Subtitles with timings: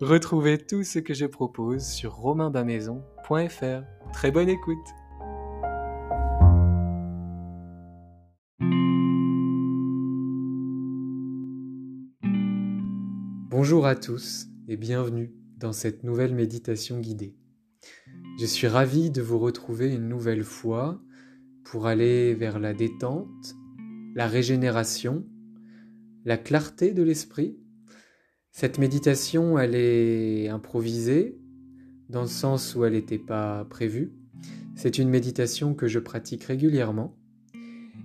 [0.00, 3.84] Retrouvez tout ce que je propose sur romainbamaison.fr.
[4.12, 4.76] Très bonne écoute
[13.48, 17.36] Bonjour à tous et bienvenue dans cette nouvelle méditation guidée.
[18.40, 21.00] Je suis ravi de vous retrouver une nouvelle fois
[21.62, 23.54] pour aller vers la détente,
[24.16, 25.24] la régénération,
[26.24, 27.56] la clarté de l'esprit
[28.54, 31.36] cette méditation, elle est improvisée,
[32.08, 34.12] dans le sens où elle n'était pas prévue.
[34.76, 37.16] C'est une méditation que je pratique régulièrement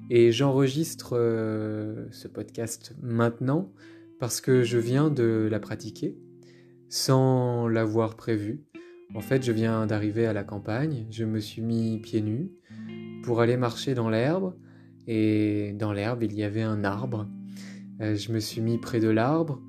[0.09, 3.72] et j'enregistre euh, ce podcast maintenant
[4.20, 6.17] parce que je viens de la pratiquer
[6.89, 8.64] sans l'avoir prévu.
[9.14, 12.49] En fait, je viens d'arriver à la campagne, je me suis mis pieds nus
[13.21, 14.55] pour aller marcher dans l'herbe
[15.05, 17.30] et dans l'herbe, il y avait un arbre.
[18.02, 19.61] Euh, je me suis mis près de l'arbre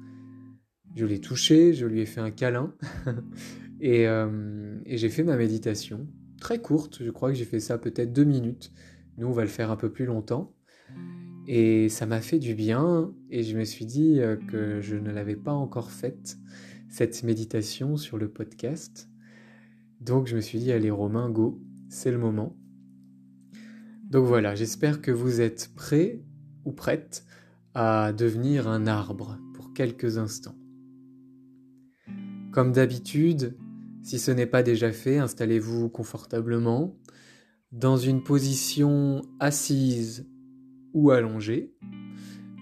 [0.94, 2.74] je l'ai touché, je lui ai fait un câlin
[3.82, 6.06] euh, et, j'ai fait ma méditation.
[6.40, 8.72] Très courte, je crois que j'ai fait ça peut-être deux minutes.
[9.18, 10.54] Nous, on va le faire un peu plus longtemps.
[11.46, 15.10] Et ça m'a fait du bien et je me suis dit euh, que je ne
[15.10, 16.36] l'avais pas encore faite,
[16.88, 19.08] cette méditation sur le podcast.
[20.00, 22.56] Donc je me suis dit, allez Romain, go, c'est le moment.
[24.10, 26.22] Donc voilà, j'espère que vous êtes prêts
[26.64, 27.24] ou prêtes
[27.74, 30.59] à devenir un arbre pour quelques instants.
[32.52, 33.56] Comme d'habitude,
[34.02, 36.96] si ce n'est pas déjà fait, installez-vous confortablement
[37.70, 40.26] dans une position assise
[40.92, 41.72] ou allongée.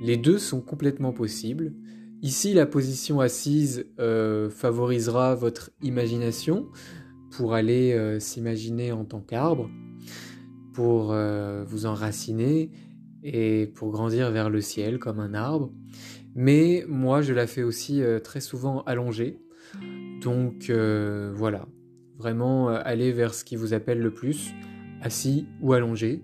[0.02, 1.72] Les deux sont complètement possibles.
[2.20, 6.66] Ici, la position assise euh, favorisera votre imagination
[7.30, 9.70] pour aller euh, s'imaginer en tant qu'arbre,
[10.74, 12.70] pour euh, vous enraciner
[13.22, 15.72] et pour grandir vers le ciel comme un arbre.
[16.34, 19.40] Mais moi, je la fais aussi très souvent allongée
[20.28, 21.66] donc euh, voilà,
[22.18, 24.52] vraiment euh, aller vers ce qui vous appelle le plus,
[25.00, 26.22] assis ou allongé.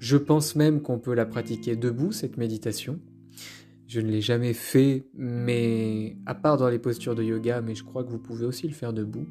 [0.00, 2.98] Je pense même qu'on peut la pratiquer debout, cette méditation.
[3.86, 7.84] Je ne l'ai jamais fait, mais à part dans les postures de yoga, mais je
[7.84, 9.28] crois que vous pouvez aussi le faire debout.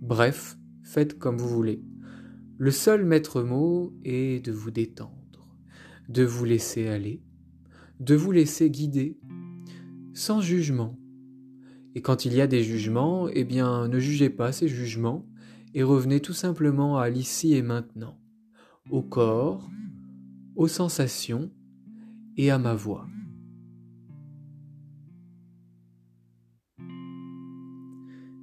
[0.00, 1.82] Bref, faites comme vous voulez.
[2.58, 5.56] Le seul maître mot est de vous détendre,
[6.08, 7.20] de vous laisser aller,
[7.98, 9.18] de vous laisser guider,
[10.14, 10.96] sans jugement,
[11.96, 15.26] et quand il y a des jugements, eh bien ne jugez pas ces jugements
[15.72, 18.20] et revenez tout simplement à l'ici et maintenant,
[18.90, 19.66] au corps,
[20.56, 21.50] aux sensations
[22.36, 23.06] et à ma voix.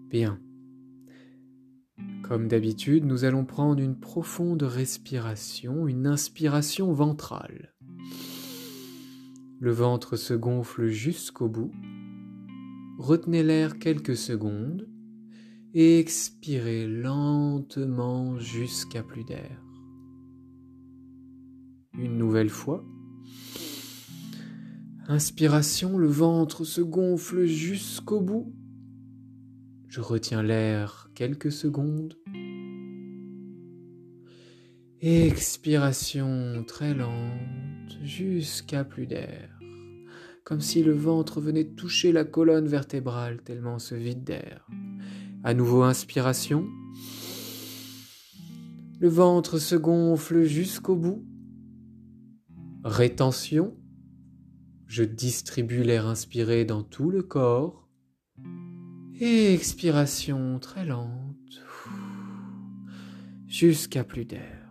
[0.09, 0.39] Bien.
[2.23, 7.75] Comme d'habitude, nous allons prendre une profonde respiration, une inspiration ventrale.
[9.59, 11.71] Le ventre se gonfle jusqu'au bout
[13.03, 14.87] Retenez l'air quelques secondes
[15.73, 19.61] et expirez lentement jusqu'à plus d'air.
[21.99, 22.85] Une nouvelle fois.
[25.09, 28.55] Inspiration, le ventre se gonfle jusqu'au bout.
[29.89, 32.17] Je retiens l'air quelques secondes.
[35.01, 39.52] Expiration très lente jusqu'à plus d'air
[40.43, 44.67] comme si le ventre venait toucher la colonne vertébrale tellement se vide d'air.
[45.43, 46.67] À nouveau inspiration.
[48.99, 51.25] Le ventre se gonfle jusqu'au bout.
[52.83, 53.77] Rétention.
[54.85, 57.89] Je distribue l'air inspiré dans tout le corps.
[59.19, 61.63] Et expiration très lente
[63.47, 64.63] jusqu'à plus d'air.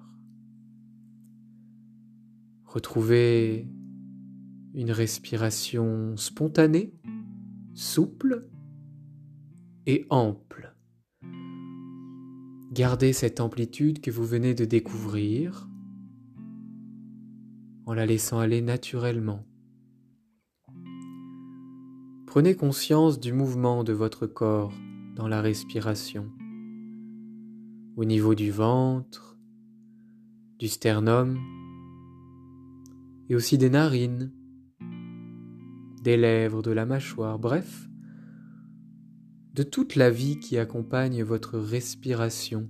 [2.64, 3.68] Retrouvez
[4.74, 6.94] une respiration spontanée,
[7.74, 8.48] souple
[9.86, 10.74] et ample.
[12.72, 15.68] Gardez cette amplitude que vous venez de découvrir
[17.84, 19.44] en la laissant aller naturellement.
[22.26, 24.72] Prenez conscience du mouvement de votre corps
[25.16, 26.30] dans la respiration,
[27.96, 29.36] au niveau du ventre,
[30.58, 31.38] du sternum
[33.28, 34.32] et aussi des narines,
[36.02, 37.88] des lèvres, de la mâchoire, bref,
[39.54, 42.68] de toute la vie qui accompagne votre respiration.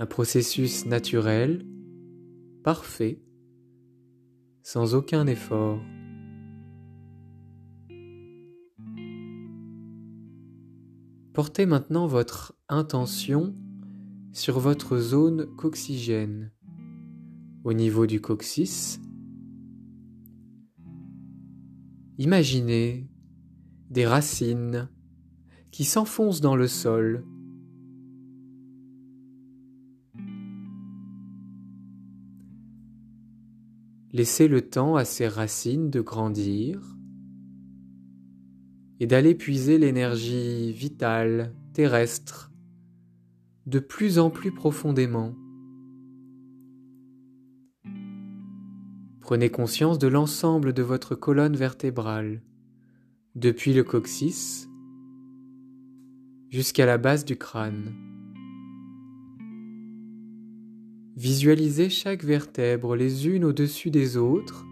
[0.00, 1.66] Un processus naturel,
[2.62, 3.22] parfait,
[4.62, 5.80] sans aucun effort.
[11.34, 13.54] Portez maintenant votre intention
[14.32, 16.52] sur votre zone coxygène,
[17.64, 19.00] au niveau du coccyx.
[22.18, 23.08] Imaginez
[23.90, 24.88] des racines
[25.72, 27.24] qui s'enfoncent dans le sol.
[34.12, 36.96] Laissez le temps à ces racines de grandir
[39.00, 42.52] et d'aller puiser l'énergie vitale, terrestre,
[43.66, 45.34] de plus en plus profondément.
[49.24, 52.42] Prenez conscience de l'ensemble de votre colonne vertébrale
[53.34, 54.68] depuis le coccyx
[56.50, 57.94] jusqu'à la base du crâne.
[61.16, 64.66] Visualisez chaque vertèbre les unes au-dessus des autres,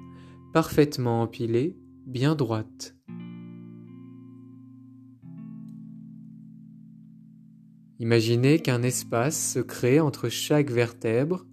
[0.53, 2.95] parfaitement empilées, bien droites.
[8.01, 11.47] Imaginez qu'un espace se crée entre chaque vertèbre,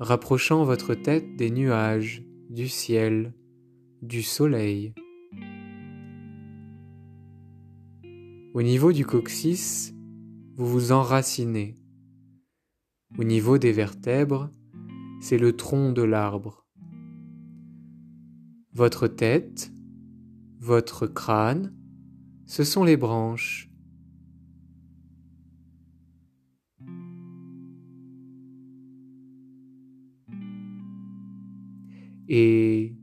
[0.00, 3.34] rapprochant votre tête des nuages, du ciel,
[4.00, 4.94] du soleil.
[8.54, 9.92] Au niveau du coccyx,
[10.56, 11.78] vous vous enracinez.
[13.18, 14.50] Au niveau des vertèbres,
[15.20, 16.66] c'est le tronc de l'arbre.
[18.72, 19.70] Votre tête,
[20.60, 21.74] votre crâne,
[22.46, 23.69] ce sont les branches.
[32.32, 32.94] Et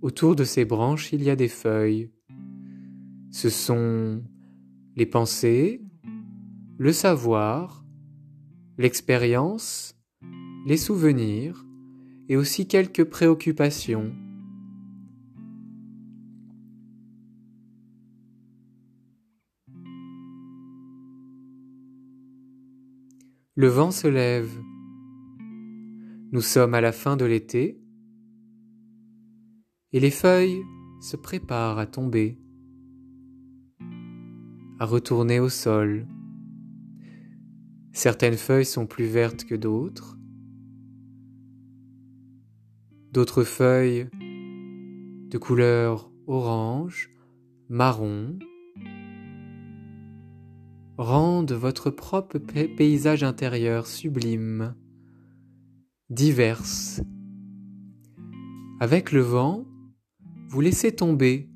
[0.00, 2.10] autour de ces branches, il y a des feuilles.
[3.30, 4.24] Ce sont
[4.96, 5.82] les pensées,
[6.78, 7.84] le savoir,
[8.78, 9.98] l'expérience,
[10.66, 11.66] les souvenirs
[12.30, 14.14] et aussi quelques préoccupations.
[23.56, 24.58] Le vent se lève.
[26.32, 27.78] Nous sommes à la fin de l'été
[29.96, 30.62] et les feuilles
[31.00, 32.38] se préparent à tomber
[34.78, 36.06] à retourner au sol.
[37.92, 40.18] Certaines feuilles sont plus vertes que d'autres.
[43.12, 44.10] D'autres feuilles
[45.30, 47.08] de couleur orange,
[47.70, 48.38] marron,
[50.98, 54.74] rendent votre propre paysage intérieur sublime,
[56.10, 56.60] divers.
[58.78, 59.64] Avec le vent,
[60.48, 61.50] vous laissez tomber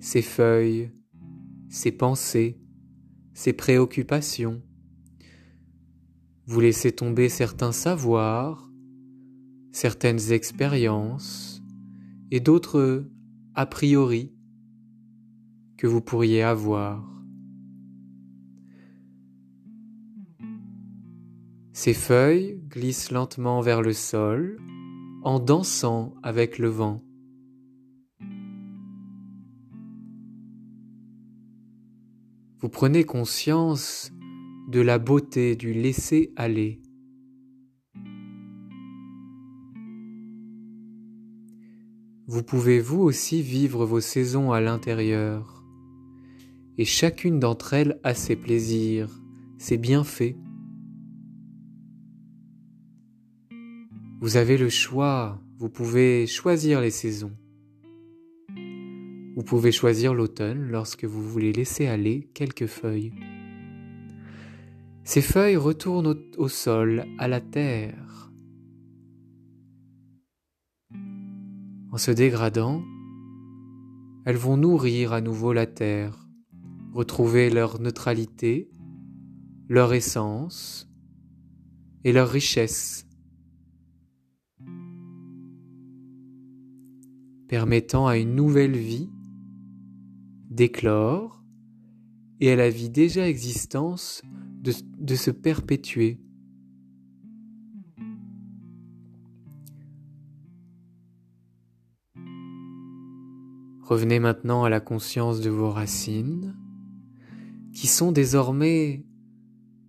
[0.00, 0.90] ces feuilles
[1.74, 2.56] ses pensées,
[3.32, 4.62] ses préoccupations.
[6.46, 8.70] Vous laissez tomber certains savoirs,
[9.72, 11.62] certaines expériences
[12.30, 13.10] et d'autres
[13.54, 14.32] a priori
[15.76, 17.04] que vous pourriez avoir.
[21.72, 24.60] Ces feuilles glissent lentement vers le sol
[25.24, 27.03] en dansant avec le vent.
[32.64, 34.10] Vous prenez conscience
[34.68, 36.80] de la beauté du laisser aller.
[42.26, 45.62] Vous pouvez vous aussi vivre vos saisons à l'intérieur,
[46.78, 49.10] et chacune d'entre elles a ses plaisirs,
[49.58, 50.36] ses bienfaits.
[54.22, 57.36] Vous avez le choix, vous pouvez choisir les saisons.
[59.36, 63.12] Vous pouvez choisir l'automne lorsque vous voulez laisser aller quelques feuilles.
[65.02, 68.32] Ces feuilles retournent au, sol, à la terre.
[71.90, 72.80] En se dégradant,
[74.24, 76.28] elles vont nourrir à nouveau la terre,
[76.92, 78.70] retrouver leur neutralité,
[79.68, 80.88] leur essence
[82.04, 83.08] et leur richesse,
[87.48, 89.10] permettant à une nouvelle vie
[90.54, 91.42] d'éclore
[92.40, 94.22] et à la vie déjà existante
[94.62, 96.20] de, de se perpétuer.
[103.82, 106.56] Revenez maintenant à la conscience de vos racines,
[107.74, 109.04] qui sont désormais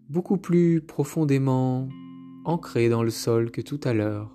[0.10, 1.88] beaucoup plus profondément
[2.44, 4.35] ancrées dans le sol que tout à l'heure.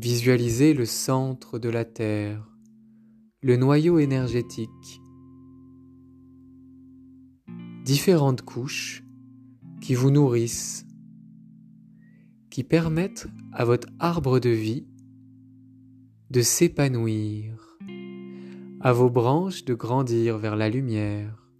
[0.00, 2.48] Visualisez le centre de la Terre,
[3.42, 5.02] le noyau énergétique,
[7.84, 9.02] différentes couches
[9.80, 10.86] qui vous nourrissent,
[12.48, 14.86] qui permettent à votre arbre de vie
[16.30, 17.76] de s'épanouir,
[18.80, 21.50] à vos branches de grandir vers la lumière.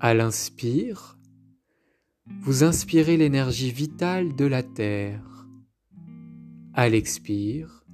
[0.00, 1.16] À l'inspire,
[2.40, 5.46] vous inspirez l'énergie vitale de la terre.
[6.74, 7.84] À l'expire,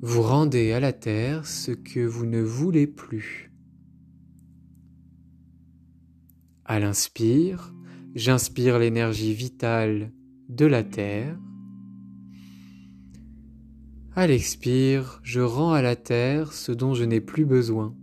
[0.00, 3.52] vous rendez à la terre ce que vous ne voulez plus.
[6.64, 7.74] À l'inspire,
[8.14, 10.12] j'inspire l'énergie vitale
[10.48, 11.38] de la terre.
[14.14, 17.94] À l'expire, je rends à la terre ce dont je n'ai plus besoin.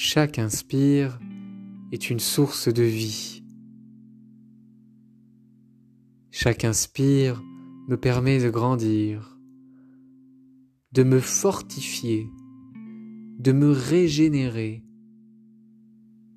[0.00, 1.18] Chaque inspire
[1.90, 3.42] est une source de vie.
[6.30, 7.42] Chaque inspire
[7.88, 9.36] me permet de grandir,
[10.92, 12.28] de me fortifier,
[13.40, 14.84] de me régénérer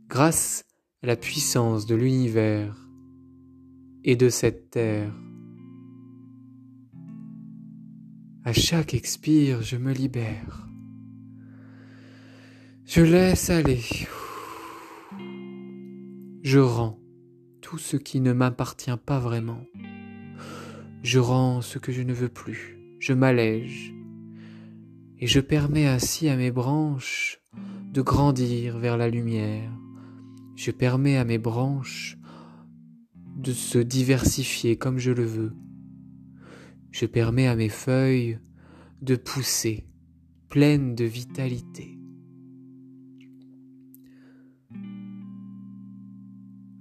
[0.08, 0.66] grâce
[1.04, 2.90] à la puissance de l'univers
[4.04, 5.16] et de cette terre.
[8.44, 10.71] À chaque expire, je me libère.
[12.94, 13.80] Je laisse aller.
[16.44, 17.00] Je rends
[17.62, 19.64] tout ce qui ne m'appartient pas vraiment.
[21.02, 22.78] Je rends ce que je ne veux plus.
[23.00, 23.94] Je m'allège.
[25.20, 27.40] Et je permets ainsi à mes branches
[27.94, 29.72] de grandir vers la lumière.
[30.58, 32.18] Je permets à mes branches
[33.38, 35.54] de se diversifier comme je le veux.
[36.92, 38.38] Je permets à mes feuilles
[39.02, 39.86] de pousser
[40.50, 42.01] pleines de vitalité.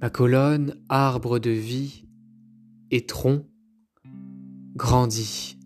[0.01, 2.07] Ma colonne, arbre de vie
[2.91, 3.47] et tronc,
[4.75, 5.59] grandit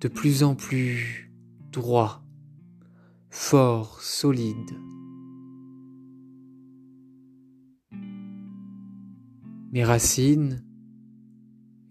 [0.00, 1.30] de plus en plus
[1.70, 2.24] droit,
[3.28, 4.70] fort, solide.
[9.70, 10.64] Mes racines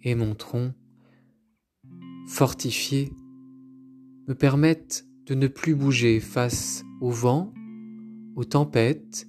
[0.02, 0.74] et mon tronc,
[2.28, 3.14] fortifiés,
[4.28, 7.54] me permettent de ne plus bouger face au vent,
[8.36, 9.28] aux tempêtes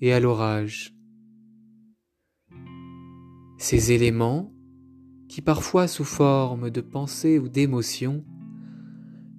[0.00, 0.94] et à l'orage.
[3.58, 4.52] Ces éléments,
[5.28, 8.24] qui parfois sous forme de pensée ou d'émotion,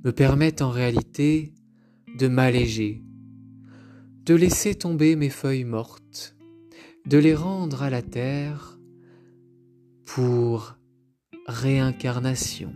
[0.04, 1.54] me permettent en réalité
[2.18, 3.04] de m'alléger,
[4.26, 6.36] de laisser tomber mes feuilles mortes,
[7.06, 8.80] de les rendre à la terre
[10.06, 10.78] pour
[11.46, 12.74] réincarnation,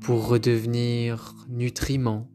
[0.00, 2.28] pour redevenir nutriments,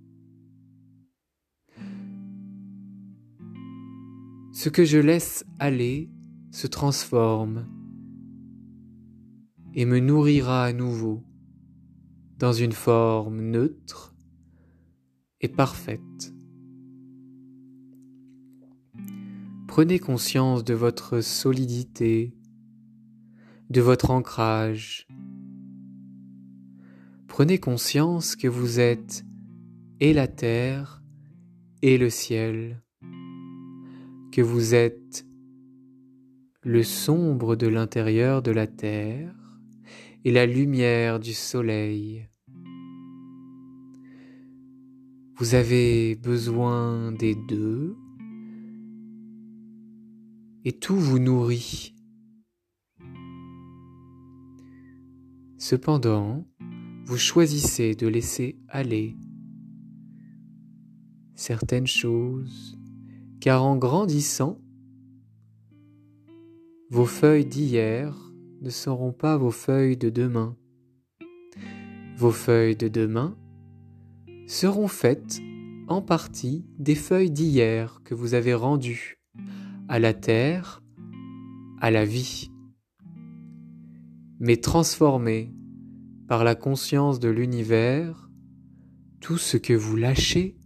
[4.60, 6.10] Ce que je laisse aller
[6.50, 7.68] se transforme
[9.76, 11.24] et me nourrira à nouveau
[12.40, 14.16] dans une forme neutre
[15.42, 16.34] et parfaite.
[19.68, 22.34] Prenez conscience de votre solidité,
[23.70, 25.08] de votre ancrage.
[27.28, 29.24] Prenez conscience que vous êtes
[30.00, 31.04] et la terre
[31.84, 32.82] et le ciel
[34.41, 35.25] vous êtes
[36.62, 39.34] le sombre de l'intérieur de la terre
[40.25, 42.27] et la lumière du soleil.
[45.38, 47.96] Vous avez besoin des deux
[50.65, 51.96] et tout vous nourrit.
[55.58, 56.46] Cependant,
[57.06, 59.15] vous choisissez de laisser aller
[61.36, 62.77] certaines choses
[63.48, 64.60] car en grandissant,
[66.89, 68.13] vos feuilles d'hier
[68.60, 70.58] ne seront pas vos feuilles de demain.
[72.18, 73.38] Vos feuilles de demain
[74.48, 75.39] seront faites
[75.88, 79.18] en partie des feuilles d'hier que vous avez rendues
[79.88, 80.84] à la terre,
[81.80, 82.51] à la vie,
[84.42, 85.54] mais transformées
[86.27, 88.30] par la conscience de l'univers,
[89.22, 90.58] tout ce que vous lâchez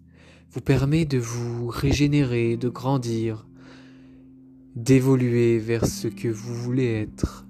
[0.51, 3.47] vous permet de vous régénérer, de grandir,
[4.75, 7.45] d'évoluer vers ce que vous voulez être.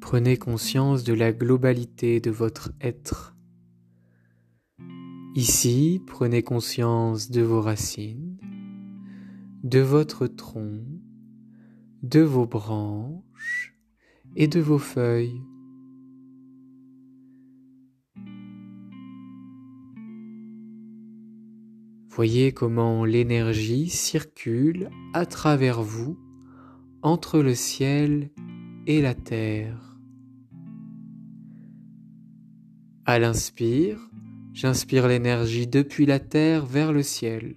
[0.00, 3.36] Prenez conscience de la globalité de votre être.
[5.34, 8.38] Ici, prenez conscience de vos racines,
[9.64, 10.80] de votre tronc,
[12.02, 13.25] de vos branches
[14.36, 15.40] et de vos feuilles.
[22.10, 26.18] Voyez comment l'énergie circule à travers vous
[27.02, 28.30] entre le ciel
[28.86, 29.98] et la terre.
[33.04, 34.00] À l'inspire,
[34.52, 37.56] j'inspire l'énergie depuis la terre vers le ciel.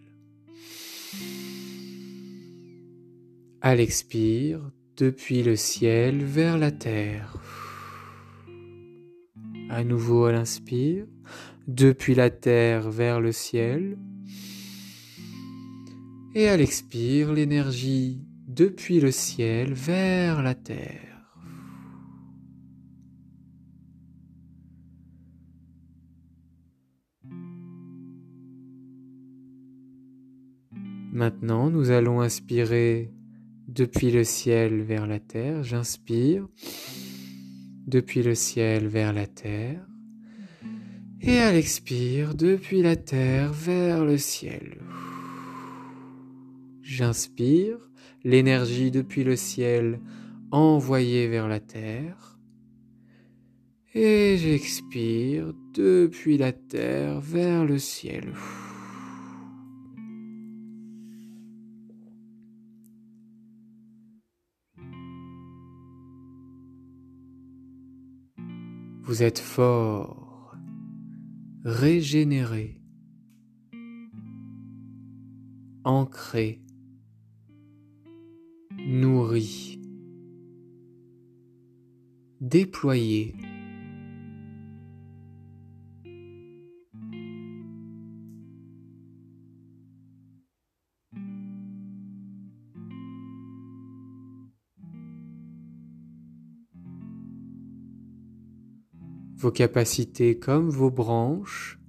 [3.61, 7.37] À l'expire, depuis le ciel vers la terre.
[9.69, 11.05] À nouveau à l'inspire,
[11.67, 13.97] depuis la terre vers le ciel.
[16.35, 21.05] Et à l'expire, l'énergie depuis le ciel vers la terre.
[31.13, 33.13] Maintenant, nous allons inspirer
[33.73, 35.63] depuis le ciel vers la terre.
[35.63, 36.47] J'inspire
[37.87, 39.85] depuis le ciel vers la terre.
[41.21, 44.79] Et à l'expire, depuis la terre vers le ciel.
[46.81, 47.77] J'inspire
[48.23, 49.99] l'énergie depuis le ciel
[50.51, 52.39] envoyée vers la terre.
[53.93, 58.33] Et j'expire depuis la terre vers le ciel.
[69.09, 70.55] Vous êtes fort,
[71.65, 72.79] régénéré,
[75.83, 76.61] ancré,
[78.77, 79.81] nourri,
[82.39, 83.33] déployé.
[99.41, 101.79] Vos capacités comme vos branches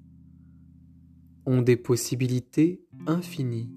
[1.46, 3.74] ont des possibilités infinies.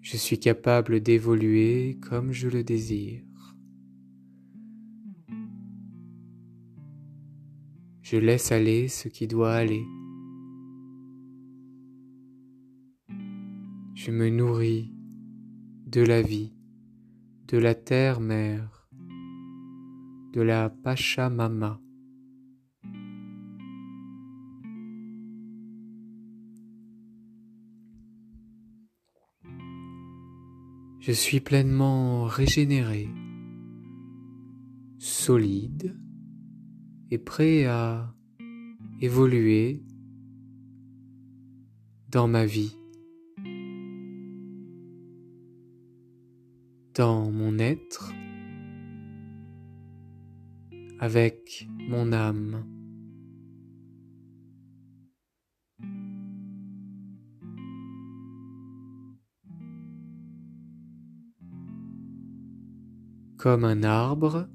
[0.00, 3.24] Je suis capable d'évoluer comme je le désire.
[8.00, 9.84] Je laisse aller ce qui doit aller.
[13.94, 14.97] Je me nourris
[15.90, 16.52] de la vie,
[17.46, 18.90] de la terre-mère,
[20.34, 21.80] de la Pachamama.
[31.00, 33.08] Je suis pleinement régénéré,
[34.98, 35.96] solide
[37.10, 38.14] et prêt à
[39.00, 39.82] évoluer
[42.10, 42.76] dans ma vie.
[46.98, 48.12] Dans mon être
[50.98, 52.66] avec mon âme.
[63.36, 64.48] Comme un arbre,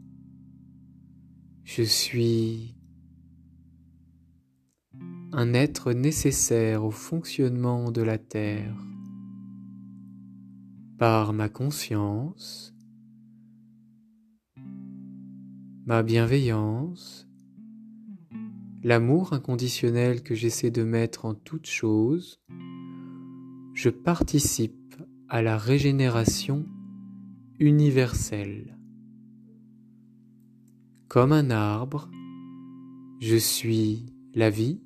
[1.63, 2.75] je suis
[5.31, 8.75] un être nécessaire au fonctionnement de la Terre
[10.97, 12.73] par ma conscience,
[15.85, 17.27] ma bienveillance,
[18.83, 22.39] l'amour inconditionnel que j'essaie de mettre en toute chose,
[23.73, 24.95] je participe
[25.29, 26.65] à la régénération
[27.59, 28.77] universelle.
[31.07, 32.09] Comme un arbre,
[33.19, 34.81] je suis la vie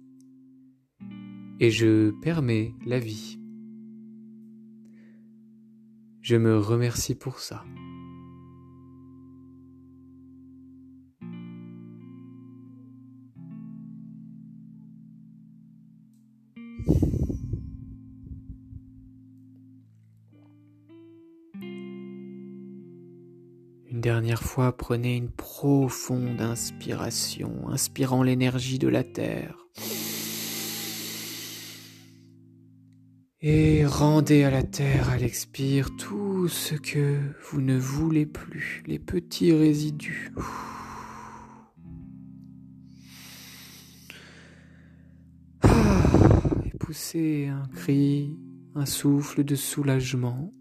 [1.60, 3.40] et je permets la vie.
[6.30, 7.64] Je me remercie pour ça.
[23.90, 29.56] Une dernière fois, prenez une profonde inspiration, inspirant l'énergie de la Terre.
[33.50, 39.00] Et rendez à la Terre à l'expire tout ce que vous ne voulez plus, les
[39.00, 40.34] petits résidus.
[45.62, 48.38] Ah, et poussez un cri,
[48.76, 50.52] un souffle de soulagement.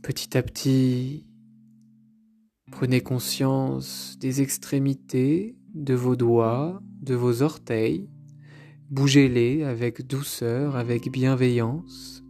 [0.00, 1.26] Petit à petit,
[2.70, 8.08] prenez conscience des extrémités de vos doigts, de vos orteils.
[8.90, 12.22] Bougez-les avec douceur, avec bienveillance.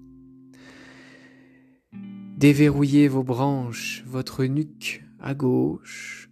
[2.38, 6.30] Déverrouillez vos branches, votre nuque à gauche,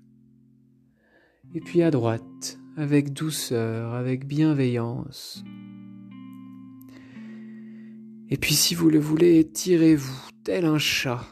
[1.53, 5.45] et puis à droite, avec douceur, avec bienveillance.
[8.31, 11.27] Et puis si vous le voulez, étirez-vous tel un chat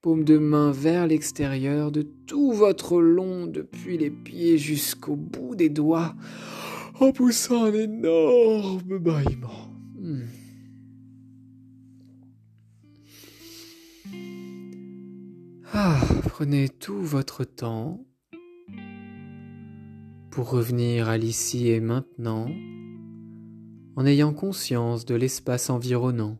[0.00, 5.68] paume de main vers l'extérieur de tout votre long depuis les pieds jusqu'au bout des
[5.68, 6.14] doigts,
[7.00, 9.74] en poussant un énorme bâillement.
[9.98, 10.26] Hmm.
[15.72, 18.04] Ah, prenez tout votre temps
[20.30, 22.48] pour revenir à l'ici et maintenant
[23.96, 26.38] en ayant conscience de l'espace environnant.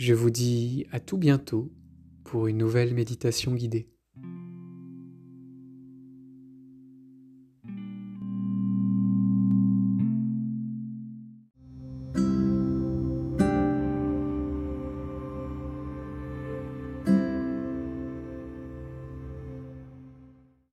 [0.00, 1.70] Je vous dis à tout bientôt
[2.24, 3.90] pour une nouvelle méditation guidée.